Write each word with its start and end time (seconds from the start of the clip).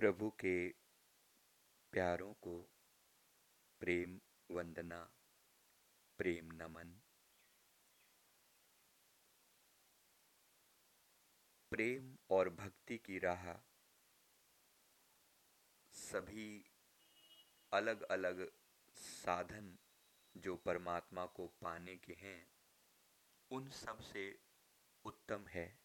प्रभु 0.00 0.30
के 0.30 0.68
प्यारों 1.92 2.34
को 2.34 2.62
प्रेम 3.80 4.20
वंदना, 4.50 5.12
प्रेम 6.18 6.50
नमन। 6.52 7.00
प्रेम 11.70 12.18
और 12.30 12.50
भक्ति 12.50 12.98
की 12.98 13.18
राह 13.18 13.58
सभी 15.92 16.70
अलग 17.72 18.02
अलग 18.02 18.52
साधन 18.94 19.78
जो 20.36 20.56
परमात्मा 20.56 21.26
को 21.26 21.46
पाने 21.46 21.96
के 21.96 22.12
हैं, 22.12 22.52
उन 23.50 23.70
सबसे 23.70 24.40
उत्तम 25.04 25.46
है। 25.46 25.80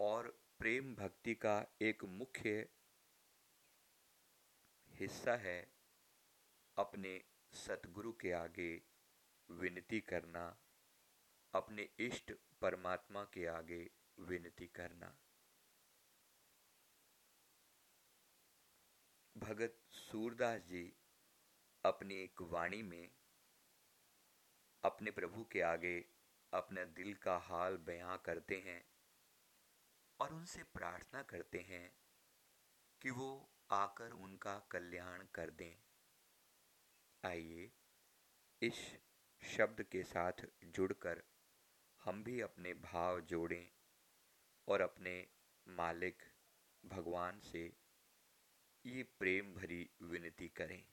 और 0.00 0.45
प्रेम 0.58 0.94
भक्ति 0.94 1.34
का 1.34 1.66
एक 1.82 2.04
मुख्य 2.04 2.68
हिस्सा 4.88 5.36
है 5.36 5.72
अपने 6.78 7.24
सतगुरु 7.52 8.12
के 8.12 8.32
आगे 8.32 8.82
विनती 9.50 10.00
करना, 10.00 10.58
अपने 11.54 11.88
इष्ट 11.98 12.32
परमात्मा 12.60 13.24
के 13.24 13.46
आगे 13.46 13.90
विनती 14.18 14.66
करना। 14.66 15.16
भगत 19.36 19.78
सूरदास 19.92 20.60
जी 20.60 20.96
अपनी 21.84 22.14
एक 22.14 22.42
वाणी 22.42 22.82
में 22.82 23.10
अपने 24.84 25.10
प्रभु 25.10 25.44
के 25.44 25.60
आगे 25.60 25.98
अपने 26.52 26.84
दिल 26.84 27.14
का 27.14 27.36
हाल 27.38 27.76
बयां 27.76 28.18
करते 28.18 28.56
हैं। 28.56 28.95
और 30.20 30.34
उनसे 30.34 30.62
प्रार्थना 30.62 31.22
करते 31.22 31.58
हैं 31.58 31.94
कि 33.02 33.10
वो 33.10 33.50
आकर 33.70 34.10
उनका 34.10 34.58
कल्याण 34.70 35.24
कर 35.34 35.50
दें। 35.50 35.76
आइए, 37.24 37.70
इस 38.62 38.98
शब्द 39.42 39.82
के 39.82 40.02
साथ 40.02 40.46
जुड़कर 40.64 41.22
हम 42.04 42.24
भी 42.24 42.40
अपने 42.40 42.74
भाव 42.74 43.20
जोड़ें 43.20 43.68
और 44.68 44.80
अपने 44.80 45.28
मालिक 45.68 46.22
भगवान 46.84 47.40
से 47.40 47.76
ये 48.86 49.02
प्रेम 49.02 49.54
भरी 49.54 49.90
विनती 50.02 50.48
करें। 50.48 50.84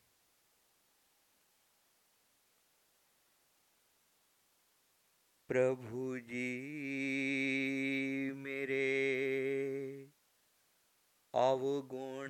प्रभु 5.47 6.19
जी, 6.19 6.49
मेरे 8.31 8.92
अवगुण 11.53 12.29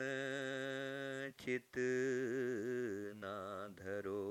चित 1.31 1.71
ना 3.15 3.67
धरो। 3.79 4.23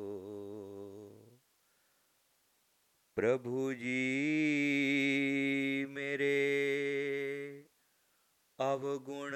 प्रभु 3.16 3.72
जी 3.74 4.02
मेरे 5.88 6.38
अवगुण 8.58 9.30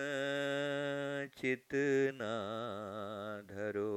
चित 1.41 1.69
ना 2.15 2.35
धरो। 3.51 3.93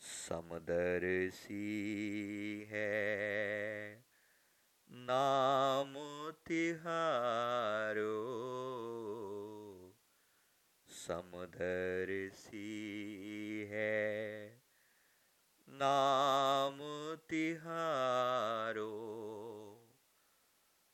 समदर्शी 0.00 1.64
है 2.70 3.73
नाम 5.06 5.92
तिहारो 6.48 8.12
समदर्शी 10.88 12.62
है 13.72 13.96
नाम 15.68 16.78
तिहारो 17.30 18.92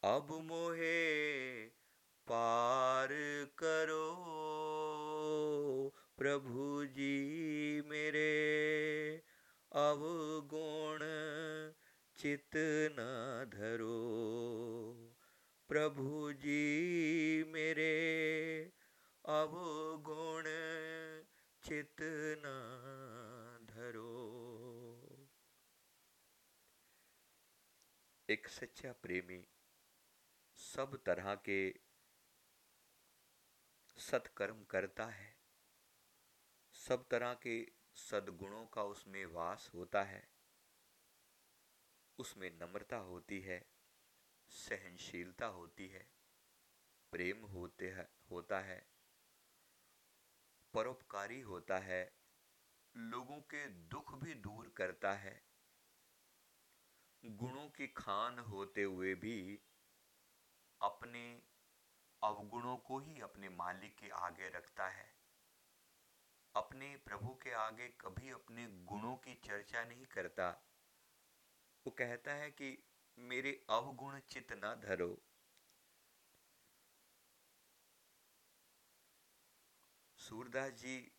अब 0.02 0.32
मोहे 0.48 0.98
पार 2.26 3.14
करो 3.62 4.08
प्रभु 6.18 6.66
जी 6.96 7.14
मेरे 7.90 8.30
अवगुण 9.72 11.04
चित 12.20 12.50
न 12.92 13.50
धरो। 13.54 13.94
प्रभु 15.68 16.32
जी 16.32 17.44
मेरे 17.44 17.92
अवगुण 19.24 20.42
चित 21.62 21.96
न 22.42 22.46
धरो। 23.70 24.10
एक 28.30 28.48
सच्चा 28.48 28.92
प्रेमी 28.92 29.48
सब 30.54 31.02
तरह 31.06 31.34
के 31.34 31.74
सत्कर्म 33.96 34.64
करता 34.64 35.06
है। 35.06 35.40
सब 36.72 37.08
तरह 37.08 37.34
के 37.34 37.66
सद्गुणों 37.94 38.66
का 38.66 38.82
उसमें 38.82 39.26
वास 39.26 39.70
होता 39.74 40.02
है। 40.02 40.39
उसमें 42.20 42.50
नम्रता 42.58 42.96
होती 43.06 43.40
है, 43.40 43.58
सहनशीलता 44.50 45.46
होती 45.46 45.88
है, 45.88 46.06
प्रेम 47.12 47.44
होते 47.46 47.90
है, 47.90 48.08
होता 48.30 48.60
है, 48.60 48.80
परोपकारी 50.74 51.40
होता 51.40 51.78
है, 51.78 52.02
लोगों 52.96 53.40
के 53.40 53.66
दुख 53.88 54.14
भी 54.14 54.34
दूर 54.34 54.72
करता 54.76 55.12
है, 55.12 55.40
गुणों 57.24 57.68
की 57.68 57.86
खान 57.86 58.38
होते 58.38 58.82
हुए 58.82 59.14
भी 59.14 59.38
अपने 60.80 61.22
अवगुणों 62.22 62.76
को 62.76 62.98
ही 62.98 63.20
अपने 63.20 63.48
मालिक 63.48 63.96
के 63.98 64.08
आगे 64.18 64.48
रखता 64.48 64.88
है। 64.88 65.08
अपने 66.54 66.96
प्रभु 66.96 67.34
के 67.42 67.50
आगे 67.52 67.88
कभी 68.00 68.30
अपने 68.30 68.66
गुणों 68.86 69.16
की 69.16 69.34
चर्चा 69.34 69.84
नहीं 69.84 70.06
करता। 70.06 70.50
वो 71.86 71.90
कहता 71.90 72.32
है 72.32 72.50
कि 72.50 72.84
मेरे 73.18 73.66
अवगुण 73.70 74.18
चित 74.20 74.52
न 74.52 74.74
धरो। 74.80 75.22
सूरदास 80.18 80.72
जी 80.72 81.12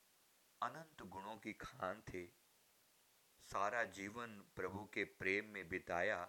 अनंत 0.62 1.02
गुणों 1.02 1.38
की 1.38 1.54
खान 1.54 2.02
थे। 2.02 2.26
सारा 3.46 3.84
जीवन 3.84 4.40
प्रभु 4.56 4.86
के 4.86 5.04
प्रेम 5.04 5.46
में 5.46 5.70
बिताया। 5.70 6.24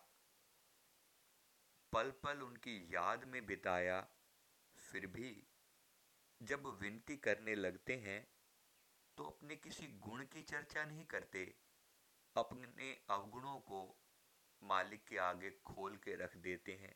पल 1.93 2.11
पल 2.11 2.43
उनकी 2.43 2.95
याद 2.95 3.25
में 3.25 3.47
बिताया। 3.47 4.01
फिर 4.77 5.07
भी 5.07 5.47
जब 6.41 6.67
विनती 6.81 7.17
करने 7.17 7.55
लगते 7.55 7.97
हैं 7.97 8.21
तो 9.19 9.25
अपने 9.25 9.57
किसी 9.57 9.87
गुण 9.87 10.25
की 10.25 10.43
चर्चा 10.43 10.85
नहीं 10.85 11.05
करते। 11.05 11.45
अपने 12.37 12.93
अवगुणों 13.11 13.59
को 13.61 14.02
मालिक 14.63 15.05
के 15.05 15.17
आगे 15.19 15.51
खोल 15.51 15.97
के 15.97 16.15
रख 16.17 16.37
देते 16.37 16.73
हैं। 16.77 16.95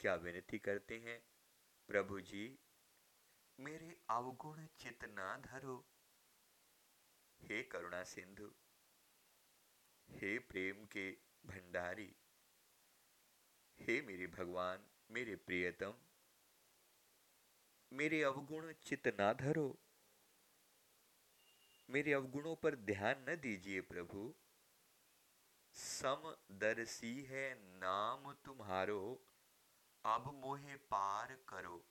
क्या 0.00 0.14
विनती 0.14 0.58
करते 0.58 0.98
हैं? 0.98 1.18
प्रभु 1.88 2.20
जी, 2.20 2.58
मेरे 3.58 3.96
अवगुण 4.10 4.66
चित 4.78 5.04
ना 5.04 5.36
धरो। 5.38 5.76
हे 7.40 7.62
करुणा 7.62 8.02
सिंधु, 8.04 8.50
हे 10.08 10.38
प्रेम 10.38 10.84
के 10.86 11.10
भंडारी, 11.46 12.14
हे 13.78 14.00
मेरे 14.02 14.26
भगवान, 14.26 14.86
मेरे 15.10 15.36
प्रियतम, 15.36 15.94
मेरे 17.92 18.22
अवगुण 18.22 18.72
चित 18.82 19.08
ना 19.20 19.32
धरो। 19.32 19.68
मेरे 21.88 22.12
अवगुणों 22.12 22.54
पर 22.56 22.74
ध्यान 22.74 23.24
न 23.28 23.36
दीजिए 23.36 23.80
प्रभु। 23.80 24.34
समदर्शी 25.76 27.22
है 27.22 27.54
नाम 27.54 28.32
तुम्हारो, 28.32 29.26
अब 30.04 30.34
मोहे 30.34 30.76
पार 30.76 31.34
करो। 31.48 31.84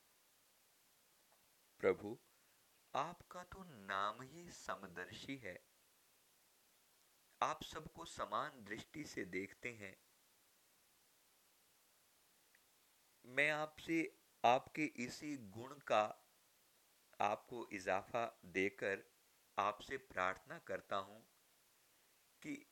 प्रभु, 1.79 2.17
आपका 2.95 3.43
तो 3.43 3.63
नाम 3.63 4.21
ही 4.21 4.51
समदर्शी 4.51 5.37
है। 5.37 5.65
आप 7.41 7.63
सबको 7.63 8.05
समान 8.05 8.63
दृष्टि 8.63 9.03
से 9.03 9.25
देखते 9.25 9.73
हैं। 9.73 9.97
मैं 13.25 13.51
आपसे, 13.51 14.19
आपके 14.45 14.85
इसी 14.85 15.37
गुण 15.37 15.75
का 15.75 16.31
आपको 17.21 17.67
इजाफा 17.71 18.39
देकर 18.45 19.03
आपसे 19.59 19.97
प्रार्थना 19.97 20.59
करता 20.59 20.95
हूँ 20.95 21.27
कि 22.41 22.65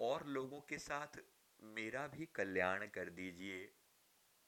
और 0.00 0.26
लोगों 0.26 0.60
के 0.60 0.78
साथ 0.78 1.20
मेरा 1.62 2.06
भी 2.06 2.26
कल्याण 2.26 2.86
कर 2.86 3.10
दीजिए, 3.10 3.72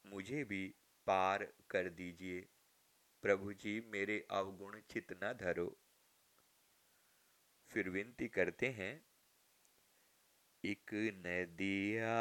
मुझे 0.05 0.43
भी 0.43 0.63
पार 1.07 1.43
कर 1.69 1.89
दीजिए। 1.89 2.41
प्रभु 3.23 3.53
जी, 3.53 3.79
मेरे 3.81 4.27
अवगुण 4.31 4.79
चित 4.89 5.13
न 5.23 5.33
धरो। 5.33 5.69
फिर 7.71 7.89
विनती 7.89 8.27
करते 8.27 8.69
हैं, 8.69 8.93
एक 10.63 10.93
नदिया 11.25 12.15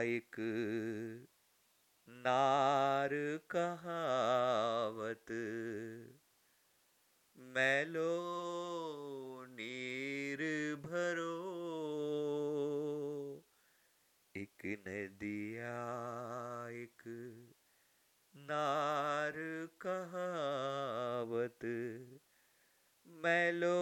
एक 0.00 0.36
नार 2.08 3.10
कहावत 3.50 5.30
मैलो 7.36 8.14
नीर 9.46 10.40
भरो 10.76 11.49
एक 14.60 14.84
नदिया 14.88 15.74
एक 16.68 17.02
नार 18.34 19.36
कहावत 19.84 21.64
मैलो 23.06 23.78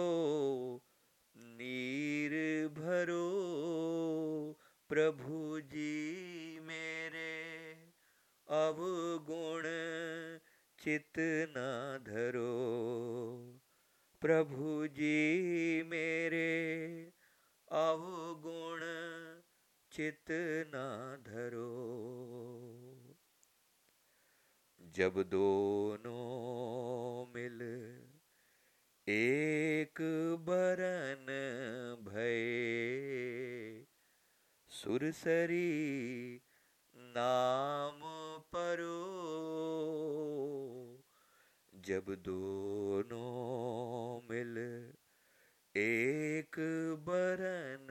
नीर 1.37 2.35
भरो 2.77 3.27
प्रभु 4.89 5.41
जी 5.73 5.91
मेरे 6.69 7.33
अवगुण 8.47 9.67
चित 10.79 11.19
न 11.57 11.65
धरो। 12.07 12.53
प्रभु 14.21 14.87
जी 14.87 15.83
मेरे 15.83 16.47
अवगुण 17.71 18.79
चित 19.99 20.31
न 20.75 21.17
धरो। 21.27 21.69
जब 24.81 25.23
दोनों 25.23 26.13
मिल 27.35 27.61
एक 29.09 30.01
बरन 30.39 31.25
भय 32.07 32.39
सुरसरी 34.69 36.41
नाम 36.95 37.99
परो। 38.55 39.19
जब 41.75 42.05
दोनों 42.09 43.29
मिल 44.29 44.57
एक 45.75 46.55
बरन 46.99 47.87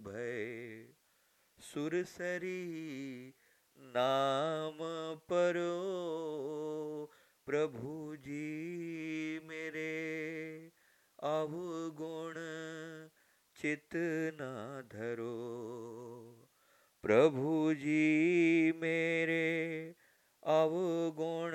भय 0.00 0.93
सुरसरी 1.74 3.34
नाम 3.78 4.78
परो, 5.14 5.72
प्रभु 7.46 8.16
जी 8.16 9.40
मेरे। 9.44 10.72
अवगुण 11.22 12.34
चित 13.56 13.88
न 14.40 14.82
धरो, 14.92 15.32
प्रभु 17.02 17.74
जी 17.74 18.72
मेरे। 18.72 19.94
अवगुण 20.42 21.52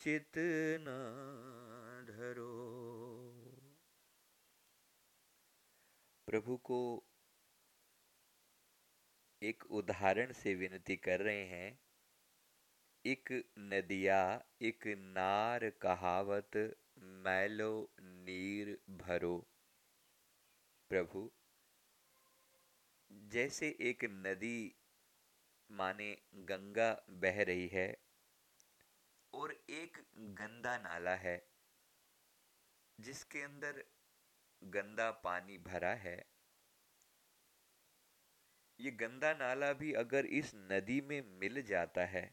चित 0.00 0.32
न 0.80 0.86
धरो। 2.08 2.72
प्रभु 6.26 6.56
को 6.56 7.05
एक 9.42 9.64
उदाहरण 9.70 10.32
से 10.32 10.54
विनती 10.54 10.96
कर 10.96 11.20
रहे 11.20 11.44
हैं। 11.44 11.78
एक 13.06 13.52
नदिया, 13.58 14.44
एक 14.62 14.86
नार 14.86 15.70
कहावत, 15.70 16.56
मैलो 16.98 17.90
नीर 18.00 18.78
भरो। 18.90 19.46
प्रभु, 20.90 21.30
जैसे 23.12 23.76
एक 23.80 24.04
नदी 24.04 24.74
माने 25.70 26.22
गंगा 26.34 27.04
बह 27.10 27.42
रही 27.42 27.66
है 27.66 27.96
और 29.34 29.52
एक 29.70 29.98
गंदा 30.16 30.78
नाला 30.78 31.14
है, 31.16 31.36
जिसके 33.00 33.42
अंदर 33.42 33.84
गंदा 34.62 35.10
पानी 35.10 35.58
भरा 35.58 35.94
है। 35.94 36.35
ये 38.86 38.90
गंदा 38.92 39.32
नाला 39.34 39.72
भी 39.72 39.92
अगर 39.92 40.26
इस 40.38 40.50
नदी 40.70 41.00
में 41.00 41.20
मिल 41.38 41.62
जाता 41.62 42.04
है, 42.06 42.24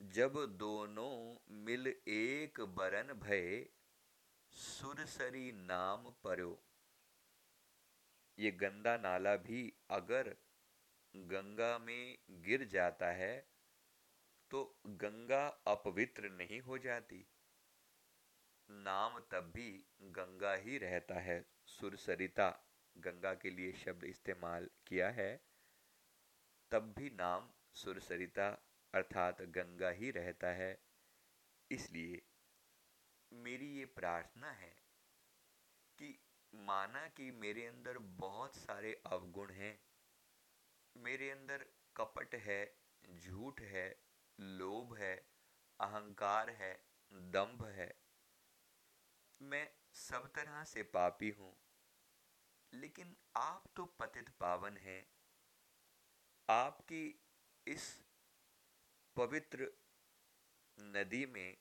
जब 0.00 0.38
दोनों 0.58 1.14
मिल 1.56 1.88
एक 2.08 2.60
बरन 2.76 3.12
भय, 3.14 3.66
सुरसरी 4.52 5.50
नाम 5.52 6.08
परो। 6.24 6.52
ये 8.38 8.50
गंदा 8.62 8.96
नाला 8.96 9.36
भी 9.36 9.60
अगर 9.90 10.34
गंगा 11.14 11.76
में 11.78 12.18
गिर 12.40 12.64
जाता 12.68 13.10
है 13.12 13.34
तो 14.50 14.64
गंगा 14.86 15.46
अपवित्र 15.66 16.30
नहीं 16.30 16.60
हो 16.60 16.78
जाती। 16.78 17.22
नाम 18.68 19.20
तब 19.30 19.52
भी 19.54 19.70
गंगा 20.16 20.54
ही 20.56 20.78
रहता 20.78 21.20
है, 21.20 21.38
सुरसरिता। 21.68 22.50
गंगा 22.96 23.34
के 23.34 23.50
लिए 23.50 23.72
शब्द 23.72 24.04
इस्तेमाल 24.04 24.70
किया 24.86 25.10
है, 25.10 25.30
तब 26.72 26.94
भी 26.98 27.10
नाम 27.10 27.50
सुरसरिता 27.74 28.48
अर्थात 28.94 29.42
गंगा 29.42 29.90
ही 29.90 30.10
रहता 30.10 30.48
है। 30.52 30.72
इसलिए 31.70 32.22
मेरी 33.32 33.66
ये 33.78 33.84
प्रार्थना 33.84 34.50
है 34.50 34.74
कि 35.98 36.18
माना 36.54 37.06
कि 37.08 37.30
मेरे 37.30 37.66
अंदर 37.66 37.98
बहुत 37.98 38.56
सारे 38.56 39.02
अवगुण 39.06 39.50
हैं, 39.50 39.78
मेरे 40.96 41.30
अंदर 41.30 41.66
कपट 41.96 42.34
है, 42.34 42.62
झूठ 43.04 43.60
है, 43.60 43.88
लोभ 44.38 44.94
है, 44.96 45.14
अहंकार 45.80 46.50
है 46.50 46.72
दंभ 47.12 47.64
है। 47.66 47.94
मैं 49.40 49.68
सब 49.94 50.32
तरह 50.32 50.64
से 50.64 50.82
पापी 50.82 51.30
हूँ। 51.30 51.54
लेकिन 52.72 53.16
आप 53.36 53.64
तो 53.76 53.84
पतित 53.98 54.28
पावन 54.40 54.76
हैं। 54.76 55.02
आपकी 56.48 57.04
इस 57.66 57.84
पवित्र 59.16 59.70
नदी 60.78 61.24
में 61.26 61.56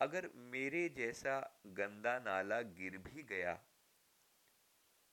अगर 0.00 0.28
मेरे 0.52 0.88
जैसा 0.88 1.40
गंदा 1.66 2.18
नाला 2.18 2.60
गिर 2.76 2.98
भी 2.98 3.22
गया 3.22 3.54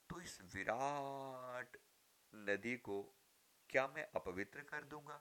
तो 0.09 0.19
इस 0.21 0.39
विराट 0.53 1.77
नदी 2.33 2.75
को 2.77 3.01
क्या 3.69 3.88
मैं 3.88 4.03
अपवित्र 4.15 4.62
कर 4.63 4.83
दूँगा? 4.83 5.17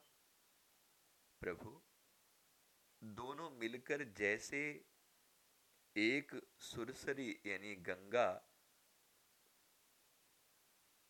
प्रभु, 1.42 1.70
दोनों 3.02 3.50
मिलकर 3.50 4.04
जैसे 4.18 4.60
एक 5.96 6.34
सुरसरी 6.60 7.30
यानी 7.46 7.74
गंगा 7.88 8.28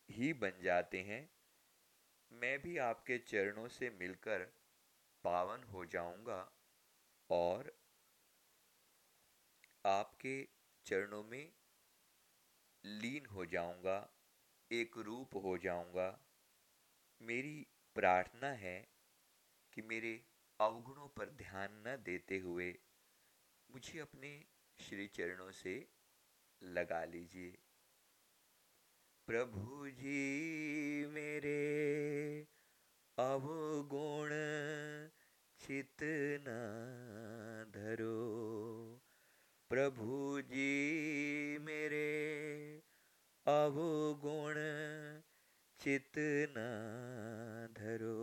ही 0.08 0.32
बन 0.32 0.62
जाते 0.62 1.00
हैं। 1.02 1.22
मैं 2.32 2.58
भी 2.62 2.76
आपके 2.78 3.18
चरणों 3.18 3.68
से 3.68 3.90
मिलकर 3.90 4.44
पावन 5.24 5.62
हो 5.62 5.84
जाऊँगा 5.84 6.40
और 7.30 7.72
आपके 9.84 10.36
चरणों 10.86 11.22
में 11.24 11.52
लीन 12.84 13.26
हो 13.26 13.44
जाऊँगा, 13.46 13.98
एक 14.70 14.98
रूप 14.98 15.36
हो 15.36 15.56
जाऊँगा। 15.58 16.08
मेरी 17.20 17.66
प्रार्थना 17.96 18.48
है 18.56 18.78
कि 19.72 19.82
मेरे 19.82 20.12
अवगुणों 20.60 21.08
पर 21.08 21.30
ध्यान 21.38 21.82
न 21.86 21.96
देते 21.96 22.38
हुए 22.38 22.74
मुझे 23.70 23.98
अपने 23.98 24.30
श्री 24.78 25.06
चरणों 25.08 25.50
से 25.50 25.74
लगा 26.62 27.04
लीजिए। 27.04 27.58
प्रभु 29.26 29.88
जी 29.88 31.06
मेरे 31.06 31.62
अवगुण 33.18 34.28
चित 35.58 35.96
न 36.42 36.52
धरो। 37.74 38.20
प्रभु 39.70 40.40
जी 40.40 41.58
मेरे 41.58 42.12
अवगुण 43.46 44.54
चित 45.80 46.12
न 46.56 46.68
धरो। 47.76 48.22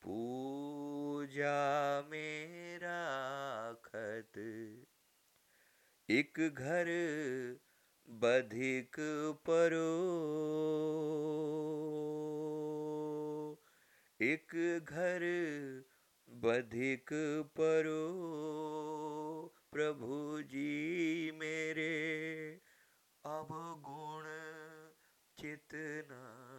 पूजा 0.02 1.56
मेरा 2.10 2.98
खत। 3.72 4.38
एक 6.10 6.54
घर 6.54 6.86
बधिक 8.08 8.96
परो। 9.48 9.90
एक 14.20 14.80
घर 14.88 15.20
बधिक 16.28 17.08
परो। 17.56 18.10
प्रभु 19.72 20.42
जी 20.42 21.30
मेरे 21.30 22.60
अवगुण 23.24 24.24
चितना 25.42 26.53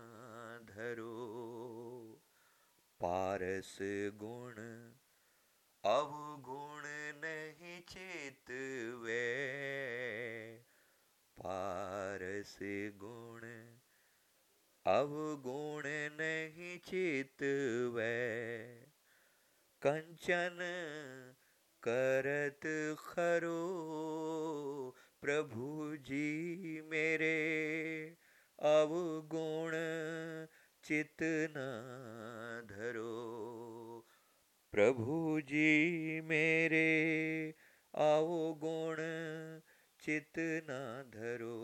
धरो 0.76 2.22
पारस 3.00 3.78
गुण, 4.14 4.54
अवगुण 5.92 6.82
नहीं 7.22 7.82
चित 7.82 8.52
वे। 9.02 9.36
पारस 11.38 12.60
गुण, 12.96 13.42
अवगुण 14.94 15.84
नहीं 15.88 16.80
चित 16.80 17.44
वे। 17.94 18.76
कंचन 19.82 20.58
करत 21.84 22.96
खरो, 23.00 23.68
प्रभु 25.22 25.96
जी 25.98 26.82
मेरे। 26.82 27.46
अवगुण 28.60 29.72
चित 30.86 31.18
न 31.24 31.62
धरो। 32.70 34.06
प्रभु 34.72 35.42
जी 35.42 36.22
मेरे 36.22 36.90
अवगुण 37.94 38.98
चित 40.00 40.40
न 40.40 40.78
धरो। 41.10 41.56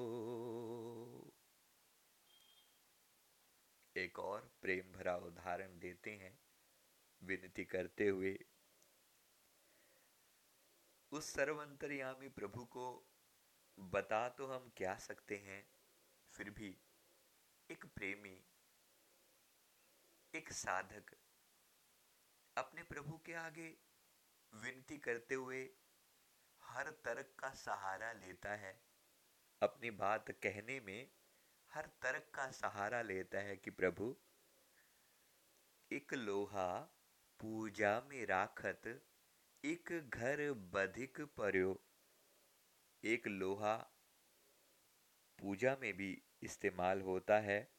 एक 3.96 4.20
और 4.20 4.52
प्रेम 4.62 4.92
भरा 4.92 5.16
उदाहरण 5.18 5.80
देते 5.80 6.12
हैं, 6.12 6.40
विनती 7.22 7.66
करते 7.66 8.08
हुए। 8.08 8.38
उस 11.12 11.34
सर्वंतरयामी 11.34 12.30
प्रभु 12.30 12.66
को 12.66 12.88
बता 13.78 14.30
तो 14.30 14.48
हम 14.48 14.72
क्या 14.78 14.96
सकते 14.96 15.38
हैं, 15.38 15.64
फिर 16.34 16.50
भी 16.50 16.78
एक 17.70 17.86
प्रेमी 17.86 18.40
एक 20.36 20.52
साधक 20.52 21.16
अपने 22.58 22.84
प्रभु 22.84 23.18
के 23.18 23.34
आगे 23.34 23.78
विनती 24.54 24.98
करते 24.98 25.36
हुए 25.36 25.70
हर 26.64 26.90
तर्क 26.90 27.36
का 27.40 27.50
सहारा 27.50 28.12
लेता 28.14 28.56
है। 28.56 28.82
अपनी 29.62 29.92
बात 29.92 30.32
कहने 30.32 30.80
में 30.80 31.12
हर 31.72 31.86
तर्क 31.86 32.32
का 32.36 32.52
सहारा 32.52 33.02
लेता 33.02 33.40
है 33.40 33.58
कि 33.58 33.70
प्रभु, 33.70 34.18
एक 35.92 36.14
लोहा 36.14 36.80
पूजा 37.40 38.02
में 38.02 38.26
राखत, 38.26 39.08
एक 39.66 40.10
घर 40.10 40.54
बधिक 40.54 41.22
पर्यो। 41.22 41.84
एक 43.04 43.28
लोहा 43.28 43.78
पूजा 45.40 45.78
में 45.82 45.94
भी 45.94 46.24
इस्तेमाल 46.42 47.02
होता 47.02 47.40
है। 47.40 47.76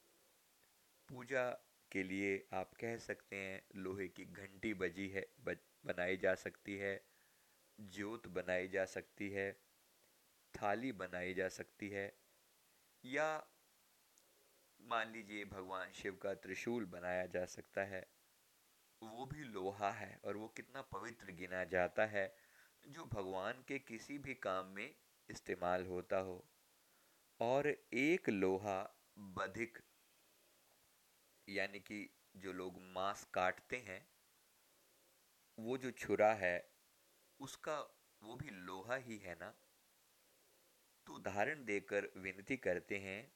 पूजा 1.09 1.69
के 1.93 2.03
लिए 2.03 2.35
आप 2.55 2.75
कह 2.81 2.97
सकते 2.99 3.37
हैं, 3.37 3.63
लोहे 3.77 4.09
की 4.09 4.25
घंटी 4.25 4.73
बजी 4.75 5.09
है 5.09 5.27
बनाई 5.47 6.17
जा 6.17 6.35
सकती 6.35 6.77
है, 6.77 6.95
ज्योत 7.79 8.27
बनाई 8.31 8.69
जा 8.69 8.85
सकती 8.85 9.29
है, 9.31 9.53
थाली 10.55 10.93
बनाई 10.93 11.35
जा 11.35 11.49
सकती 11.49 11.89
है, 11.89 12.07
या 13.05 13.29
मान 14.81 15.13
लीजिए 15.13 15.45
भगवान 15.45 15.93
शिव 15.93 16.17
का 16.23 16.35
त्रिशूल 16.35 16.85
बनाया 16.87 17.27
जा 17.27 17.45
सकता 17.49 17.85
है, 17.85 18.07
वो 19.03 19.27
भी 19.27 19.45
लोहा 19.45 19.91
है 19.93 20.21
और 20.25 20.37
वो 20.37 20.49
कितना 20.57 20.83
पवित्र 20.93 21.33
गिना 21.33 21.63
जाता 21.65 22.07
है, 22.07 22.27
जो 22.85 23.05
भगवान 23.05 23.65
के 23.69 23.79
किसी 23.79 24.19
भी 24.19 24.35
काम 24.35 24.75
में 24.75 24.95
इस्तेमाल 25.29 25.87
होता 25.87 26.19
हो, 26.21 26.37
और 27.41 27.69
एक 27.95 28.29
लोहा 28.29 28.79
बधिक 29.37 29.79
यानी 31.53 31.81
कि 31.81 32.11
जो 32.37 32.53
लोग 32.53 32.81
मांस 32.81 33.25
काटते 33.25 33.77
हैं, 33.77 34.11
वो 35.59 35.79
जो 35.79 35.91
छुरा 35.91 36.35
है, 36.35 36.73
उसका 37.41 37.81
वो 38.23 38.37
भी 38.37 38.51
लोहा 38.51 38.95
ही 38.95 39.19
है 39.19 39.35
ना? 39.35 39.51
तो 41.07 41.13
उदाहरण 41.13 41.65
देकर 41.65 42.09
विनती 42.17 42.57
करते 42.57 42.99
हैं, 42.99 43.33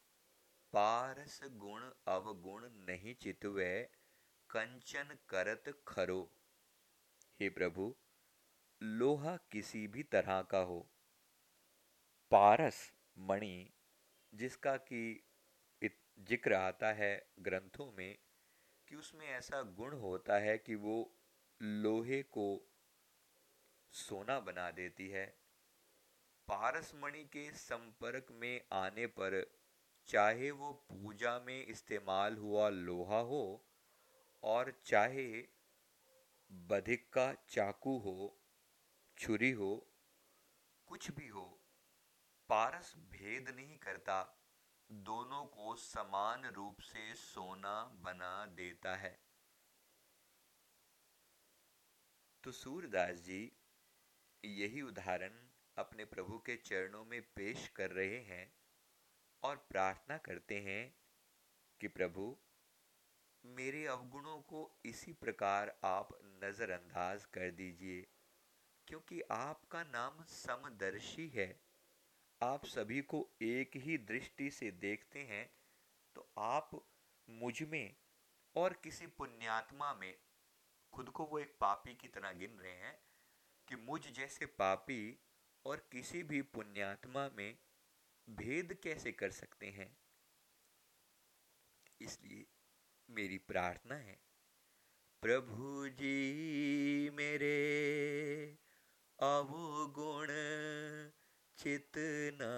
पारस 0.72 1.40
गुण 1.44 1.90
अवगुण 2.06 2.68
नहीं 2.70 3.14
चितवे, 3.14 3.90
कंचन 4.50 5.18
करत 5.28 5.84
खरो। 5.88 6.32
हे 7.40 7.50
प्रभु, 7.50 7.96
लोहा 8.82 9.36
किसी 9.36 9.88
भी 9.88 10.02
तरह 10.02 10.42
का 10.42 10.58
हो। 10.58 10.90
पारस 12.30 12.92
मणि 13.18 13.72
जिसका 14.34 14.76
कि 14.76 15.25
ज़िक्र 16.18 16.54
आता 16.54 16.92
है 16.92 17.12
ग्रंथों 17.40 17.90
में 17.92 18.16
कि 18.88 18.96
उसमें 18.96 19.26
ऐसा 19.28 19.62
गुण 19.78 19.92
होता 19.92 20.38
है 20.38 20.56
कि 20.58 20.74
वो 20.74 20.96
लोहे 21.60 22.22
को 22.22 22.46
सोना 23.94 24.38
बना 24.40 24.70
देती 24.70 25.08
है। 25.08 25.26
पारस 26.48 26.92
मणि 26.94 27.24
के 27.24 27.50
संपर्क 27.52 28.26
में 28.32 28.60
आने 28.72 29.06
पर 29.06 29.42
चाहे 30.08 30.50
वो 30.50 30.72
पूजा 30.90 31.38
में 31.38 31.66
इस्तेमाल 31.66 32.36
हुआ 32.36 32.68
लोहा 32.68 33.18
हो 33.20 33.44
और 34.42 34.72
चाहे 34.84 35.26
बधिक 36.50 37.08
का 37.12 37.32
चाकू 37.48 37.96
हो, 37.98 38.36
छुरी 39.16 39.50
हो, 39.50 39.74
कुछ 40.88 41.10
भी 41.10 41.28
हो, 41.28 41.44
पारस 42.50 42.94
भेद 43.12 43.48
नहीं 43.56 43.76
करता। 43.78 44.35
दोनों 44.90 45.44
को 45.46 45.74
समान 45.76 46.44
रूप 46.46 46.80
से 46.80 47.14
सोना 47.14 47.82
बना 48.02 48.46
देता 48.46 48.96
है। 48.96 49.18
तो 52.44 52.52
सूरदास 52.52 53.16
जी 53.16 53.40
यही 54.44 54.82
उदाहरण 54.82 55.38
अपने 55.76 56.04
प्रभु 56.04 56.38
के 56.38 56.56
चरणों 56.56 57.04
में 57.04 57.20
पेश 57.36 57.68
कर 57.68 57.90
रहे 57.90 58.18
हैं 58.22 58.54
और 59.42 59.56
प्रार्थना 59.70 60.18
करते 60.18 60.60
हैं 60.60 60.94
कि 61.80 61.88
प्रभु, 61.88 62.36
मेरे 63.44 63.84
अवगुणों 63.86 64.38
को 64.42 64.70
इसी 64.84 65.12
प्रकार 65.12 65.78
आप 65.84 66.08
नज़रअंदाज 66.44 67.24
कर 67.24 67.50
दीजिए, 67.50 68.06
क्योंकि 68.88 69.20
आपका 69.30 69.82
नाम 69.82 70.24
समदर्शी 70.24 71.28
है। 71.28 71.65
आप 72.42 72.64
सभी 72.64 73.00
को 73.02 73.28
एक 73.42 73.76
ही 73.76 73.98
दृष्टि 73.98 74.50
से 74.50 74.70
देखते 74.70 75.18
हैं 75.18 75.48
तो 76.14 76.28
आप 76.38 76.70
मुझमें 77.28 77.96
और 78.56 78.72
किसी 78.72 79.06
पुण्यात्मा 79.06 79.94
में 79.94 80.14
खुद 80.92 81.08
को 81.08 81.24
वो 81.24 81.38
एक 81.38 81.56
पापी 81.60 81.94
की 81.94 82.08
तरह 82.08 82.32
गिन 82.32 82.58
रहे 82.58 82.72
हैं 82.72 82.98
कि 83.68 83.76
मुझ 83.76 84.00
जैसे 84.08 84.46
पापी 84.46 85.18
और 85.64 85.88
किसी 85.92 86.22
भी 86.22 86.42
पुण्यात्मा 86.42 87.28
में 87.28 87.58
भेद 88.28 88.74
कैसे 88.74 89.12
कर 89.12 89.30
सकते 89.30 89.66
हैं। 89.66 89.96
इसलिए 92.00 92.46
मेरी 93.08 93.38
प्रार्थना 93.38 93.94
है, 93.94 94.18
प्रभु 95.22 95.88
जी 95.88 97.10
मेरे 97.10 97.56
अवगुण 99.18 100.26
चितना 101.58 102.48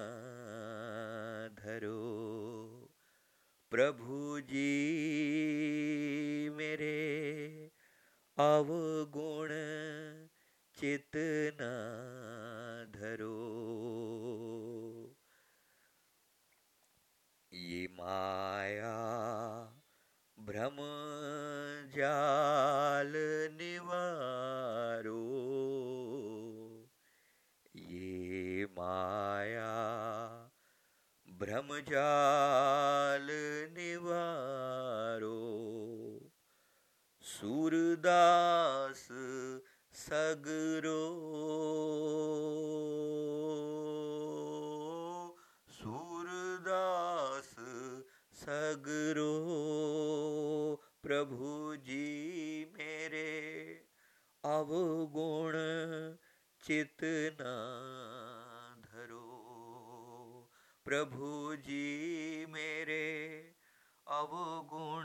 धरो 1.58 1.98
प्रभु 3.72 4.18
जी 4.50 4.70
मेरे 6.56 6.96
अवगुण 8.38 9.52
चितना 10.76 11.70
धरो 12.98 13.36
ये 17.52 17.86
माया 17.98 18.96
भ्रम 20.38 20.76
जाल 21.96 23.12
निवारो 23.60 25.22
ये 27.74 28.64
माया 28.78 29.74
भ्रम 31.38 31.68
जाल 31.78 33.26
निवारो। 33.78 35.38
सूरदास 37.22 39.08
सगरो। 39.92 41.04
सूरदास 45.70 47.54
सगरो। 48.34 49.34
प्रभु 51.02 51.76
जी 51.76 52.06
मेरे 52.78 53.70
अवगुण 54.44 55.52
चितना 56.66 57.54
प्रभु 60.88 61.56
जी 61.56 62.46
मेरे 62.46 63.42
अवगुण 64.06 65.04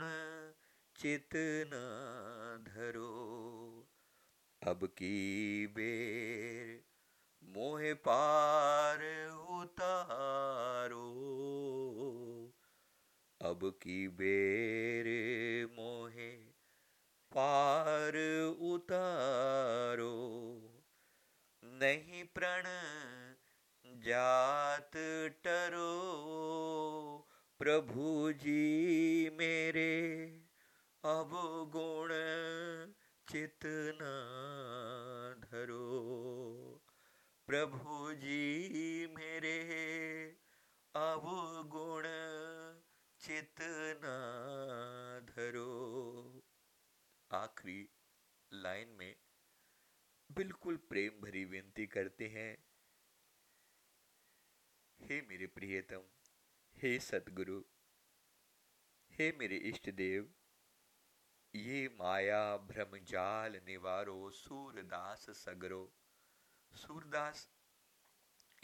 चितना 0.96 1.82
धरो। 2.56 3.88
अब 4.66 4.86
की 4.86 5.66
बेर 5.66 6.84
मोहे 7.44 7.94
पार 7.94 9.28
उतारो। 9.50 11.10
अब 13.42 13.60
की 13.64 14.08
बेर 14.08 15.06
मोहे 15.66 16.32
पार 17.36 18.16
उतारो। 18.60 20.14
नहीं 21.64 22.24
प्रण 22.24 22.62
जात 24.04 24.90
टरो 25.44 25.90
प्रभु 27.58 28.32
जी 28.32 29.30
मेरे, 29.30 30.30
अब 31.04 31.30
गुण 31.76 32.08
चितना 33.32 34.12
धरो। 35.40 36.84
प्रभु 37.46 38.12
जी 38.12 39.06
मेरे, 39.16 39.58
अब 40.94 41.22
गुण 41.66 42.02
चितना 43.20 44.16
धरो। 45.20 46.44
आखिरी 47.32 47.90
लाइन 48.52 48.88
में 48.88 49.16
बिल्कुल 50.32 50.76
प्रेम 50.76 51.20
भरी 51.20 51.44
विनती 51.44 51.86
करते 51.86 52.28
हैं। 52.28 52.63
हे 55.04 55.20
मेरे 55.20 55.46
प्रियतम, 55.46 56.04
हे 56.76 56.98
सतगुरु 56.98 57.60
हे 59.10 59.32
मेरे 59.32 59.56
इष्ट 59.56 59.90
देव, 59.90 60.34
ये 61.54 61.88
माया 61.88 62.56
भ्रम 62.56 62.96
जाल 62.98 63.60
निवारो 63.66 64.30
सूरदास 64.30 65.26
सगरो। 65.30 65.82
सूरदास 66.72 67.48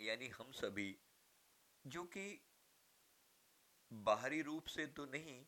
यानी 0.00 0.28
हम 0.28 0.52
सभी, 0.52 0.99
जो 1.87 2.04
कि 2.04 2.26
बाहरी 3.92 4.42
रूप 4.42 4.66
से 4.66 4.87
तो 4.87 5.06
नहीं, 5.06 5.47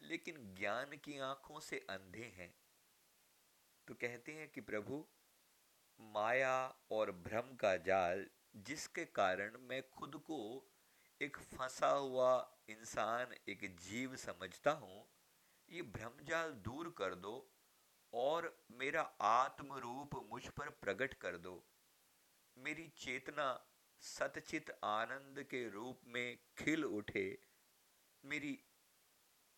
लेकिन 0.00 0.54
ज्ञान 0.54 0.96
की 0.96 1.18
आँखों 1.18 1.60
से 1.60 1.86
अंधे 1.90 2.32
हैं। 2.36 2.54
तो 3.88 3.94
कहते 3.94 4.32
हैं 4.32 4.48
कि 4.48 4.60
प्रभु, 4.60 5.06
माया 6.00 6.56
और 6.90 7.12
भ्रम 7.12 7.56
का 7.56 7.76
जाल 7.76 8.26
जिसके 8.56 9.04
कारण 9.04 9.58
मैं 9.60 9.90
खुद 9.90 10.16
को 10.16 10.68
एक 11.22 11.36
फंसा 11.36 11.88
हुआ 11.88 12.58
इंसान, 12.68 13.34
एक 13.48 13.76
जीव 13.76 14.16
समझता 14.16 14.70
हूँ, 14.70 15.08
ये 15.70 15.82
भ्रमजाल 15.82 16.52
दूर 16.52 16.94
कर 16.98 17.14
दो 17.14 17.52
और 18.14 18.64
मेरा 18.70 19.02
आत्म 19.20 19.74
रूप 19.74 20.28
मुझ 20.32 20.48
पर 20.48 20.68
प्रकट 20.68 21.14
कर 21.14 21.36
दो। 21.36 21.66
मेरी 22.58 22.88
चेतना 22.88 23.66
सतचित 24.00 24.70
आनंद 24.84 25.42
के 25.42 25.68
रूप 25.70 26.00
में 26.06 26.38
खिल 26.58 26.84
उठे। 26.84 27.38
मेरी 28.24 28.64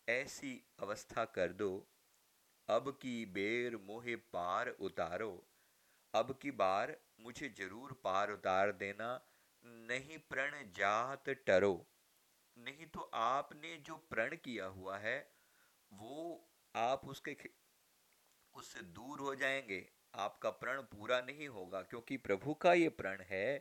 ऐसी 0.09 0.63
अवस्था 0.79 1.25
कर 1.25 1.53
दो। 1.53 1.87
अब 2.69 2.99
की 3.01 3.25
बेर 3.25 3.77
मोहे 3.77 4.15
पार 4.15 4.69
उतारो। 4.69 5.47
अब 6.13 6.39
की 6.41 6.51
बार 6.51 7.04
मुझे 7.19 7.49
ज़रूर 7.57 7.93
पार 8.03 8.31
उतार 8.31 8.71
देना, 8.73 9.09
नहीं 9.63 10.17
प्रण 10.29 10.51
जात 10.71 11.29
टरो। 11.47 11.75
नहीं 12.57 12.85
तो 12.85 13.09
आपने 13.13 13.75
जो 13.77 13.95
प्रण 14.09 14.35
किया 14.35 14.65
हुआ 14.65 14.97
है, 14.97 15.17
वो 15.91 16.49
आप 16.75 17.05
उसके 17.05 17.35
उससे 18.53 18.81
दूर 18.95 19.19
हो 19.19 19.35
जाएँगे। 19.35 19.85
आपका 20.15 20.49
प्रण 20.49 20.81
पूरा 20.91 21.19
नहीं 21.21 21.47
होगा, 21.47 21.81
क्योंकि 21.81 22.17
प्रभु 22.17 22.53
का 22.53 22.73
ये 22.73 22.89
प्रण 22.89 23.21
है 23.21 23.57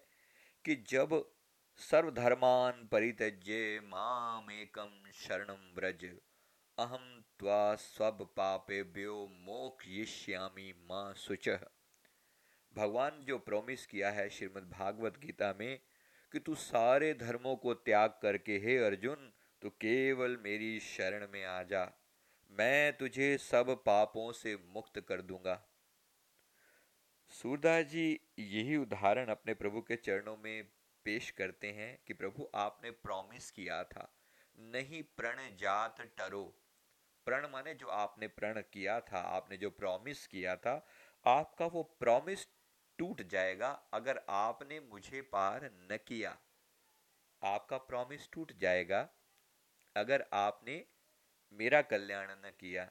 कि 0.65 0.75
जब 0.89 1.23
सर्वधर्मान 1.79 2.87
परित्यज्य 2.93 3.81
माम 3.85 4.51
एकम 4.51 5.11
शरणम 5.15 5.73
व्रज 5.77 6.05
अहम 6.79 7.09
त्वा 7.39 7.75
सब 7.77 8.23
पापे 8.37 8.83
ब्यो 8.93 9.17
मोक्षयिष्यामि 9.41 10.73
माँ 10.89 11.13
सुच 11.17 11.49
भगवान 12.77 13.21
जो 13.21 13.39
प्रॉमिस 13.39 13.87
किया 13.87 14.11
है 14.11 14.29
श्रीमद् 14.29 14.71
भागवत 14.71 15.19
गीता 15.19 15.53
में 15.61 15.79
कि 16.33 16.39
तू 16.39 16.55
सारे 16.55 17.13
धर्मों 17.15 17.57
को 17.57 17.75
त्याग 17.75 18.19
करके 18.23 18.59
हे 18.59 18.77
अर्जुन, 18.79 19.31
तू 19.63 19.71
केवल 19.71 20.37
मेरी 20.37 20.79
शरण 20.81 21.27
में 21.33 21.45
आ 21.45 21.63
जा। 21.63 21.85
मैं 22.51 22.97
तुझे 22.97 23.37
सब 23.39 23.71
पापों 23.87 24.33
से 24.33 24.57
मुक्त 24.75 25.01
कर 25.01 25.23
दूँगा। 25.23 25.63
सूरदास 27.31 27.85
जी 27.85 28.09
यही 28.39 28.77
उदाहरण 28.77 29.27
अपने 29.27 29.55
प्रभु 29.55 29.81
के 29.81 29.97
चरणों 29.97 30.37
में 30.37 30.65
पेश 31.07 31.31
करते 31.31 31.71
हैं 31.73 31.99
कि 32.07 32.15
प्रभु 32.15 32.49
आपने 32.55 32.91
प्रॉमिस 32.91 33.51
किया 33.51 33.83
था, 33.85 34.09
नहीं 34.59 35.03
प्रण 35.17 35.41
जात 35.57 36.01
टरो। 36.19 36.45
प्रण 37.27 37.47
माने 37.51 37.75
जो 37.75 37.87
आपने 37.87 38.29
प्रण 38.29 38.61
किया 38.73 39.01
था, 39.01 39.19
आपने 39.19 39.57
जो 39.57 39.71
प्रॉमिस 39.71 40.27
किया 40.27 40.57
था, 40.57 40.87
आपका 41.27 41.67
वो 41.67 41.83
प्रॉमिस 42.01 42.47
टूट 42.99 43.23
जाएगा 43.23 43.71
अगर 43.95 44.25
आपने 44.29 44.81
मुझे 44.81 45.23
पार 45.23 45.65
न 45.65 45.99
किया। 46.07 46.39
आपका 47.43 47.77
प्रॉमिस 47.77 48.31
टूट 48.33 48.53
जाएगा 48.53 49.09
अगर 49.97 50.27
आपने 50.33 50.87
मेरा 51.53 51.83
कल्याण 51.83 52.31
न 52.31 52.53
किया। 52.61 52.91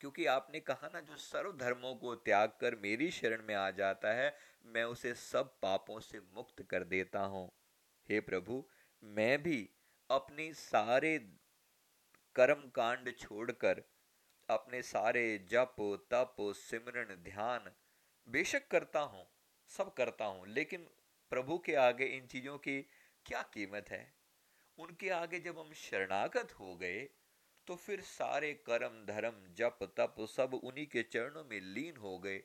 क्योंकि 0.00 0.26
आपने 0.26 0.60
कहा 0.60 0.88
ना, 0.88 1.00
जो 1.00 1.16
सर्व 1.16 1.52
धर्मों 1.52 1.94
को 1.94 2.14
त्याग 2.14 2.48
कर 2.60 2.74
मेरी 2.74 3.10
शरण 3.10 3.42
में 3.42 3.54
आ 3.54 3.70
जाता 3.70 4.12
है, 4.12 4.36
मैं 4.64 4.84
उसे 4.84 5.14
सब 5.14 5.60
पापों 5.60 6.00
से 6.00 6.20
मुक्त 6.20 6.62
कर 6.62 6.84
देता 6.84 7.20
हूँ। 7.20 7.52
हे 8.08 8.20
प्रभु, 8.20 8.68
मैं 9.04 9.42
भी 9.42 9.70
अपने 10.10 10.54
सारे 10.54 11.18
कर्म 12.34 12.68
कांड 12.68 13.16
छोड़कर, 13.16 13.82
अपने 14.50 14.82
सारे 14.82 15.38
जप, 15.38 15.76
तप, 16.10 16.36
सिमरन, 16.40 17.14
ध्यान 17.14 17.70
बेशक 18.26 18.66
करता 18.70 19.00
हूँ, 19.02 19.26
सब 19.70 19.92
करता 19.94 20.24
हूँ, 20.24 20.46
लेकिन 20.48 20.86
प्रभु 21.32 21.58
के 21.58 21.74
आगे 21.76 22.04
इन 22.06 22.26
चीज़ों 22.26 22.56
की 22.58 22.80
क्या 23.26 23.42
कीमत 23.54 23.90
है? 23.90 24.06
उनके 24.78 25.10
आगे 25.10 25.38
जब 25.40 25.58
हम 25.58 25.72
शरणागत 25.74 26.52
हो 26.52 26.74
गए 26.76 26.98
तो 27.66 27.74
फिर 27.76 28.00
सारे 28.00 28.52
कर्म, 28.66 29.04
धर्म, 29.06 29.42
जप, 29.56 29.78
तप 29.98 30.14
सब 30.28 30.54
उन्हीं 30.54 30.86
के 30.86 31.02
चरणों 31.04 31.44
में 31.44 31.60
लीन 31.62 31.96
हो 31.96 32.18
गए। 32.18 32.42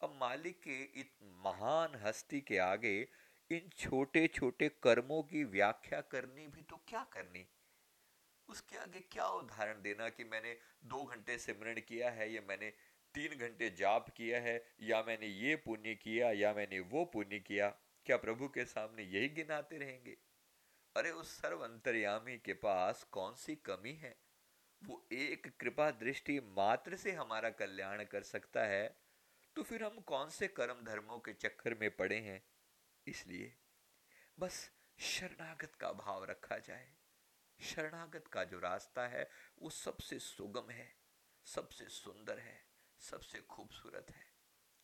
अब 0.00 0.16
मालिक 0.20 0.60
के 0.60 0.82
इस 1.00 1.12
महान 1.44 1.94
हस्ती 2.04 2.40
के 2.40 2.58
आगे 2.60 2.96
इन 3.50 3.68
छोटे 3.78 4.26
छोटे 4.28 4.68
कर्मों 4.82 5.22
की 5.24 5.44
व्याख्या 5.46 6.00
करनी 6.10 6.46
भी 6.48 6.62
तो 6.62 6.80
क्या 6.88 7.04
करनी? 7.12 7.44
उसके 8.48 8.76
आगे 8.78 9.00
क्या 9.12 9.26
उदाहरण 9.34 9.82
देना 9.82 10.08
कि 10.08 10.24
मैंने 10.24 10.56
दो 10.84 11.02
घंटे 11.04 11.38
सिमरण 11.38 11.80
किया 11.80 12.10
है, 12.10 12.32
या 12.32 12.42
मैंने 12.48 12.72
तीन 13.18 13.32
घंटे 13.38 13.68
जाप 13.70 14.08
किया 14.10 14.40
है, 14.40 14.56
या 14.80 15.02
मैंने 15.02 15.26
ये 15.26 15.54
पुण्य 15.56 15.94
किया, 15.94 16.30
या 16.32 16.52
मैंने 16.54 16.78
वो 16.80 17.04
पुण्य 17.04 17.38
किया, 17.38 17.68
क्या 18.06 18.16
प्रभु 18.16 18.48
के 18.48 18.64
सामने 18.64 19.02
यही 19.04 19.28
गिनाते 19.28 19.78
रहेंगे? 19.78 20.16
अरे 20.96 21.10
उस 21.10 21.30
सर्व 21.38 21.60
अंतर्यामी 21.60 22.36
के 22.38 22.52
पास 22.52 23.02
कौन 23.02 23.34
सी 23.34 23.56
कमी 23.56 23.92
है? 23.92 24.14
वो 24.82 25.08
एक 25.12 25.46
कृपा 25.60 25.90
दृष्टि 25.90 26.38
मात्र 26.40 26.96
से 26.96 27.12
हमारा 27.12 27.50
कल्याण 27.50 28.04
कर 28.04 28.22
सकता 28.22 28.64
है 28.64 28.86
तो 29.56 29.62
फिर 29.62 29.82
हम 29.84 29.98
कौन 30.00 30.28
से 30.30 30.48
कर्म 30.48 30.84
धर्मों 30.84 31.18
के 31.18 31.32
चक्कर 31.32 31.74
में 31.74 31.90
पड़े 31.96 32.18
हैं? 32.18 32.42
इसलिए 33.06 33.52
बस 34.38 34.70
शरणागत 34.98 35.74
का 35.74 35.92
भाव 35.92 36.24
रखा 36.24 36.58
जाए। 36.58 36.88
शरणागत 37.60 38.26
का 38.26 38.44
जो 38.44 38.58
रास्ता 38.58 39.06
है, 39.08 39.28
वो 39.62 39.70
सबसे 39.70 40.18
सुगम 40.18 40.70
है, 40.70 40.88
सबसे 41.46 41.88
सुंदर 41.88 42.38
है। 42.38 42.67
सबसे 42.98 43.40
खूबसूरत 43.40 44.06
है। 44.10 44.32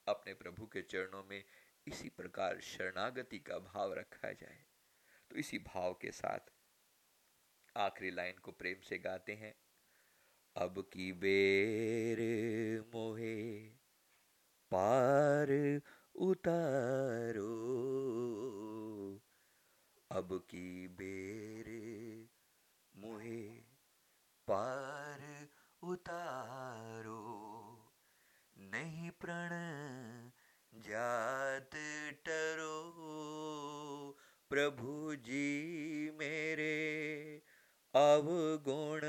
अपने 0.09 0.35
प्रभु 0.35 0.67
के 0.67 0.83
चरणों 0.83 1.25
में 1.25 1.45
इसी 1.87 2.09
प्रकार 2.09 2.61
शरणागति 2.61 3.39
का 3.39 3.59
भाव 3.59 3.93
रखा 3.93 4.33
जाए। 4.33 4.67
तो 5.31 5.37
इसी 5.37 5.59
भाव 5.59 5.95
के 5.95 6.13
साथ 6.13 6.39
आखिरी 7.77 8.11
लाइन 8.11 8.39
को 8.39 8.53
प्रेम 8.53 8.81
से 8.81 8.99
गाते 8.99 9.35
हैं। 9.35 9.55
अब 10.57 10.91
की 10.93 11.13
बेर 11.13 12.19
मोहे 12.95 13.69
पार 14.71 15.81
उतारो। 16.15 17.55
अब 20.11 20.47
की 20.51 20.89
बेर 20.89 21.69
मोहे 22.97 23.49
पार 24.49 25.49
उतारो। 25.83 27.34
नहीं 28.75 29.11
प्रण, 29.11 29.49
जात 30.81 31.71
टरो, 32.27 32.81
प्रभु 34.51 35.15
जी 35.15 36.11
मेरे, 36.11 37.43
अवगुण 37.95 39.01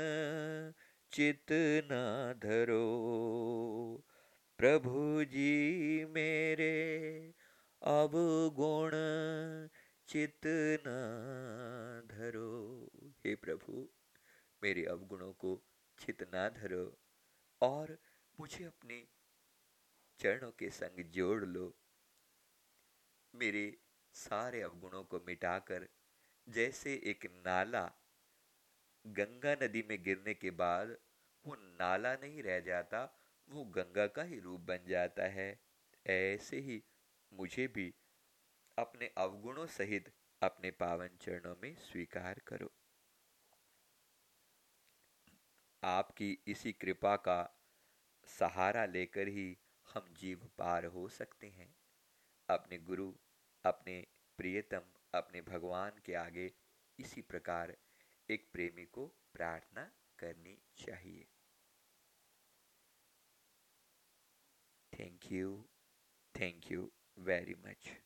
चित 1.12 1.46
न 1.52 2.32
धरो। 2.42 2.86
प्रभु 4.58 5.24
जी 5.24 6.04
मेरे, 6.04 7.34
अवगुण 7.82 8.90
चित 10.08 10.40
न 10.86 10.88
धरो। 12.10 12.90
हे 13.24 13.34
प्रभु, 13.34 13.88
मेरे 14.62 14.84
अवगुणों 14.84 15.32
को 15.32 15.62
चित 15.98 16.22
ना 16.22 16.48
धरो 16.48 16.98
और 17.62 17.98
मुझे 18.40 18.64
अपने 18.64 19.15
चरणों 20.20 20.50
के 20.50 20.70
संग 20.70 21.04
जोड़ 21.04 21.44
लो। 21.44 21.74
मेरे 23.34 23.78
सारे 24.14 24.62
अवगुणों 24.62 25.04
को 25.04 25.18
मिटाकर, 25.18 25.88
जैसे 26.48 26.94
एक 27.04 27.26
नाला 27.46 27.90
गंगा 29.06 29.54
नदी 29.62 29.82
में 29.82 30.02
गिरने 30.02 30.34
के 30.34 30.50
बाद 30.50 30.96
वो 31.44 31.54
नाला 31.54 32.14
नहीं 32.14 32.42
रह 32.42 32.60
जाता, 32.60 33.18
वो 33.48 33.64
गंगा 33.64 34.06
का 34.06 34.22
ही 34.22 34.40
रूप 34.40 34.60
बन 34.60 34.86
जाता 34.88 35.22
है। 35.22 35.60
ऐसे 36.06 36.60
ही 36.60 36.82
मुझे 37.32 37.66
भी 37.68 37.94
अपने 38.78 39.10
अवगुणों 39.18 39.66
सहित 39.66 40.12
अपने 40.42 40.70
पावन 40.70 41.08
चरणों 41.20 41.54
में 41.62 41.74
स्वीकार 41.74 42.38
करो। 42.38 42.72
आपकी 45.82 46.38
इसी 46.46 46.72
कृपा 46.72 47.16
का 47.16 47.38
सहारा 48.26 48.86
लेकर 48.86 49.28
ही 49.28 49.56
हम 49.96 50.14
जीव 50.14 50.50
पार 50.58 50.84
हो 50.84 51.08
सकते 51.08 51.46
हैं। 51.50 51.76
अपने 52.48 52.78
गुरु, 52.78 53.14
अपने 53.64 54.06
प्रियतम, 54.36 54.82
अपने 55.14 55.40
भगवान 55.42 55.92
के 56.04 56.14
आगे 56.14 56.52
इसी 56.98 57.22
प्रकार 57.22 57.76
एक 58.30 58.52
प्रेमी 58.52 58.84
को 58.84 59.06
प्रार्थना 59.06 59.92
करनी 60.18 60.58
चाहिए। 60.76 61.28
Thank 64.98 65.32
you 65.32 65.68
thank 66.40 66.72
you 66.72 66.92
very 67.18 67.54
much 67.54 68.05